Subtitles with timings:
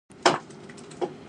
[0.09, 0.23] Mr.
[0.23, 1.11] Dodd says so.